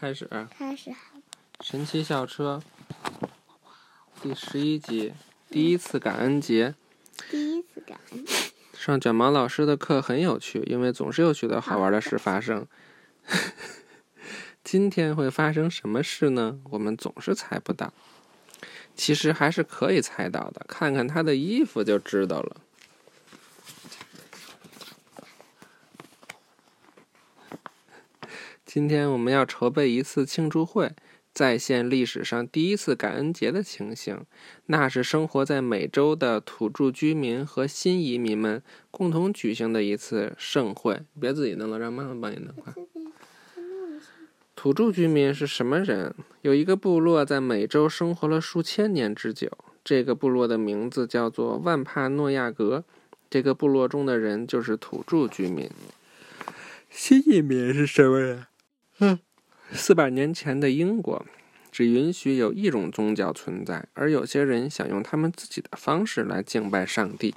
[0.00, 0.26] 开始。
[0.56, 0.90] 开始。
[1.60, 2.62] 神奇校车
[4.22, 5.12] 第十一集，
[5.50, 6.74] 第一次感恩节。
[7.28, 8.24] 第一次感恩。
[8.72, 12.66] 上卷毛老师的课很有趣，因为总是有许多好玩的事发生。
[14.64, 16.58] 今天会发生什么事呢？
[16.70, 17.92] 我们总是猜不到。
[18.96, 22.62] 其实还是可以猜到的，看看他的衣服就知道了。
[28.72, 30.92] 今天我们要筹备一次庆祝会，
[31.34, 34.24] 再现历史上第一次感恩节的情形。
[34.66, 41.00] 那是生活在美洲的土著居民和新移民们共同举行的一次盛会。
[41.18, 42.72] 别自己弄了，让妈妈帮你弄快。
[44.54, 46.14] 土著居民是什么人？
[46.42, 49.50] 有一个部落在美洲生活了数千年之久，
[49.82, 52.84] 这个部落的名字叫做万帕诺亚格。
[53.28, 55.68] 这个部落中的人就是土著居民。
[56.88, 58.46] 新移民是什么人？
[59.00, 59.18] 嗯，
[59.72, 61.24] 四百年前的英国
[61.72, 67.34] 只允许有一种宗教存在，而有些人想用他们自己的方式来敬拜上帝。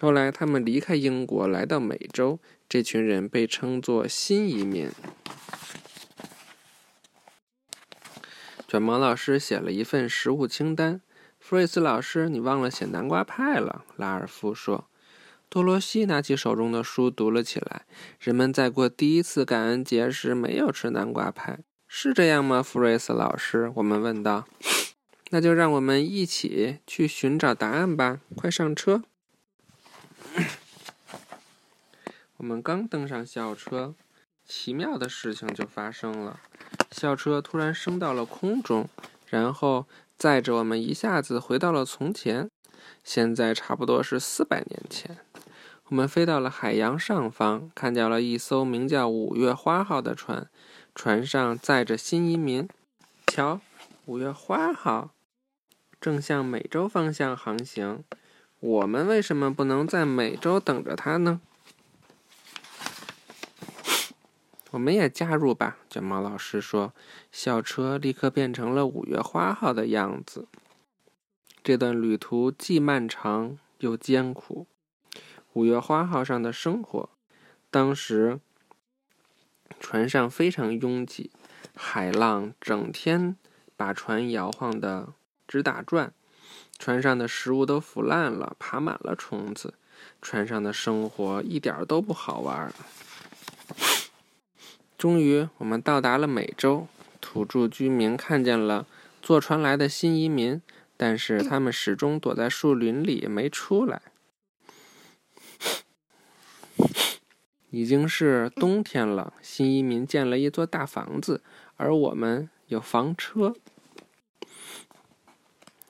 [0.00, 2.40] 后来，他们离开英国，来到美洲。
[2.68, 4.90] 这群人被称作新移民。
[8.66, 11.00] 卷毛老师写了一份食物清单。
[11.38, 13.84] 弗瑞斯老师，你忘了写南瓜派了。
[13.96, 14.88] 拉尔夫说。
[15.48, 17.86] 多罗西拿起手中的书读了起来。
[18.18, 22.62] 人们在过第一次感恩节时没有吃南瓜派，是这样吗？
[22.62, 24.46] 弗瑞斯老师，我们问道。
[25.30, 28.20] 那就让我们一起去寻找答案吧。
[28.36, 29.02] 快上车！
[32.36, 33.94] 我们刚登上校车，
[34.44, 36.38] 奇妙的事情就发生了。
[36.92, 38.88] 校车突然升到了空中，
[39.26, 39.86] 然后
[40.16, 42.48] 载着我们一下子回到了从前。
[43.02, 45.18] 现在差不多是四百年前。
[45.88, 50.50] 我们飞到了海洋上方，看见了一艘名叫“五月花号”的船，
[50.96, 52.68] 船上载着新移民。
[53.28, 53.60] 瞧
[54.06, 55.10] ，“五月花号”
[56.00, 58.02] 正向美洲方向航行。
[58.58, 61.40] 我们为什么不能在美洲等着它呢？
[64.72, 66.92] 我们也加入吧，卷毛老师说。
[67.30, 70.48] 校车立刻变成了“五月花号”的样子。
[71.62, 74.66] 这段旅途既漫长又艰苦。
[75.56, 77.08] 五月花号上的生活，
[77.70, 78.40] 当时
[79.80, 81.30] 船上非常拥挤，
[81.74, 83.36] 海浪整天
[83.74, 85.14] 把船摇晃的
[85.48, 86.12] 直打转，
[86.78, 89.72] 船上的食物都腐烂了，爬满了虫子，
[90.20, 92.70] 船上的生活一点都不好玩。
[94.98, 96.86] 终于，我们到达了美洲，
[97.22, 98.86] 土著居民看见了
[99.22, 100.60] 坐船来的新移民，
[100.98, 104.02] 但是他们始终躲在树林里没出来。
[107.76, 111.42] 已经是冬天了，新移民建了一座大房子，
[111.76, 113.54] 而我们有房车。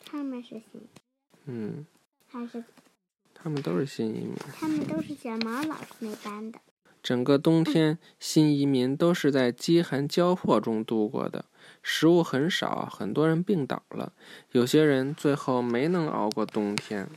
[0.05, 0.89] 他们是新，
[1.45, 1.87] 嗯，
[2.27, 2.65] 还是
[3.33, 4.35] 他们都是新移民。
[4.59, 6.59] 他们都是卷毛老师那班的。
[7.05, 11.45] 整个冬天，新移民都是在饥寒交迫中度过的，
[11.85, 14.13] 食物很少，很多人病倒了，
[14.51, 17.09] 有些人最后没能熬过冬天。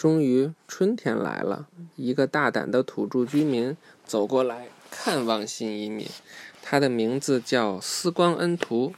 [0.00, 6.08] 终于春天来了，一个大胆的土著居民走过来看望新移民，
[6.62, 8.94] 他的名字叫斯光恩图。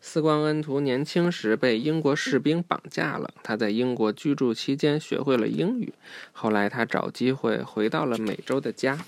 [0.00, 5.92] 斯光恩图年轻时被英国士兵绑架了，他在英国居住期间学会了英语，
[6.32, 9.04] 后来他找机会回到了美洲的家。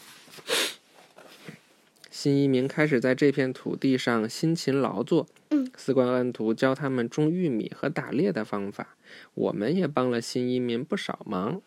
[2.24, 5.26] 新移民开始在这片土地上辛勤劳作。
[5.50, 8.96] 嗯斯光恩图教他们种玉米和打猎的方法。
[9.34, 11.60] 我们也帮了新移民不少忙。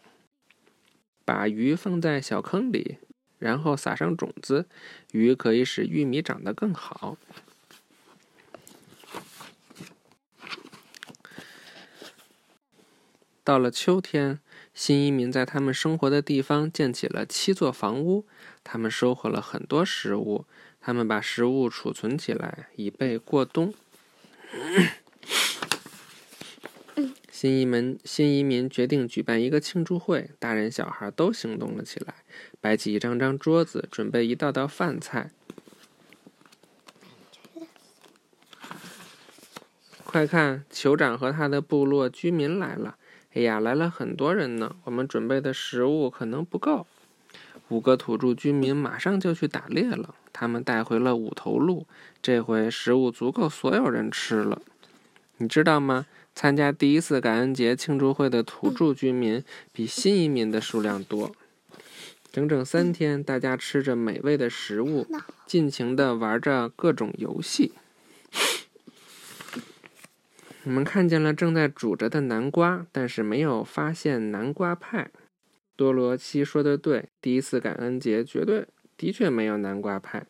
[1.23, 2.97] 把鱼放在小坑里，
[3.37, 4.65] 然后撒上种子，
[5.11, 7.19] 鱼可以使玉米长得更好。
[13.43, 14.39] 到了秋天，
[14.77, 18.27] 新移民在他们生活的地方建起了七座房屋。
[18.63, 20.45] 他们收获了很多食物，
[20.79, 23.73] 他们把食物储存起来，以备过冬。
[27.31, 32.13] 新移民新移民决定举办一个庆祝会，大人小孩都行动了起来，
[32.61, 35.31] 摆起一张张桌子，准备一道道饭菜。
[40.03, 42.99] 快看，酋长和他的部落居民来了！
[43.37, 46.87] 哎呀，来了很多人呢，我们准备的食物可能不够。
[47.67, 51.85] 五个土著居民马上就去打猎了，他们带回了五头鹿，
[52.19, 54.63] 这回食物足够所有人吃了。
[55.37, 56.07] 你知道吗？
[56.33, 61.35] 参加第一次感恩节庆祝会的土著居民比新移民的数量多。
[62.31, 65.05] 整整三天，大家吃着美味的食物，
[65.45, 67.73] 尽情的玩着各种游戏。
[70.67, 75.11] 我们看见了正在煮着的南瓜，但是没有发现南瓜派。
[75.77, 78.67] 多罗西说的对，第一次感恩节绝对
[78.97, 80.27] 的确没有南瓜派。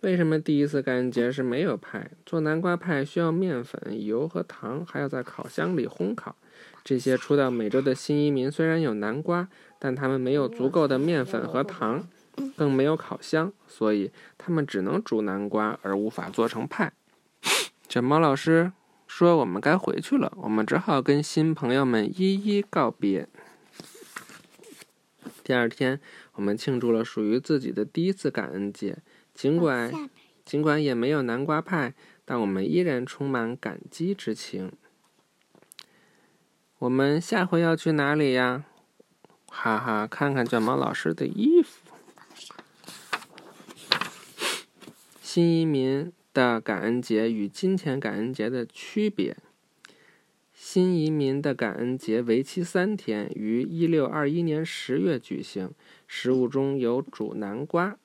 [0.00, 2.10] 为什么第一次感恩节是没有派？
[2.26, 6.34] 做南瓜派需要面粉、油和糖，还要在烤箱里烘烤。
[6.82, 9.48] 这些初到美洲的新移民虽然有南瓜，
[9.78, 12.08] 但他们没有足够的面粉和糖，
[12.56, 16.92] 更没有烤箱，所以他们只能煮南瓜，而无法做成派。
[17.94, 18.72] 卷毛老师
[19.06, 23.28] 说：“我们该回去了。”我们只好跟新朋友们一一告别。
[25.44, 26.00] 第二天，
[26.32, 28.98] 我们庆祝了属于自己的第一次感恩节。
[29.32, 30.10] 尽管
[30.44, 31.94] 尽管也没有南瓜派，
[32.24, 34.72] 但我们依然充满感激之情。
[36.78, 38.64] 我们下回要去哪里呀？
[39.46, 41.78] 哈哈，看看卷毛老师的衣服。
[45.22, 46.12] 新移民。
[46.34, 49.36] 的感恩节与金钱感恩节的区别。
[50.52, 55.70] 新移民的感恩节为期三天，于一六二一年十月举行。
[56.06, 57.96] 食物中有煮南瓜。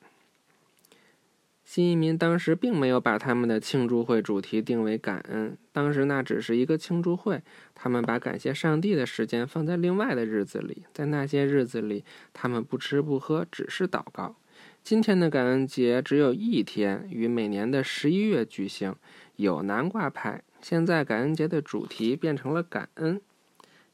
[1.62, 7.42] 新移民当时并没有把他们的庆祝会主题定为感恩，当时那只是一个庆祝会。
[7.76, 14.34] 他们把感谢上帝的时间放在另外的日子里，在那些日子里，他们不吃不喝，只是祷告。
[14.82, 18.94] 今天的感恩节只有一天，于每年的十一月举行，
[19.36, 20.42] 有南瓜派。
[20.60, 23.20] 现在感恩节的主题变成了感恩。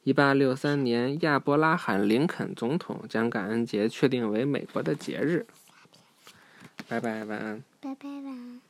[0.05, 5.47] 一八六三年，亚伯拉罕·林肯总统将感恩节确定为美国的节日。
[6.89, 7.63] 拜拜，晚安。
[7.81, 8.66] 拜拜，晚安。